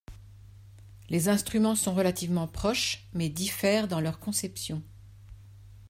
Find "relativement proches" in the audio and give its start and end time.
1.93-3.05